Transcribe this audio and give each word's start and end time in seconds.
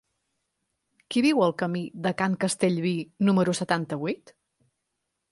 Qui 1.15 1.21
viu 1.25 1.43
al 1.47 1.51
camí 1.61 1.83
de 2.07 2.13
Can 2.21 2.37
Castellví 2.43 2.93
número 3.29 3.53
setanta-vuit? 3.61 4.33